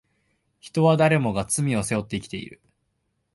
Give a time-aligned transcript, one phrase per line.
[0.59, 2.59] 人は誰もが罪を背負って生きている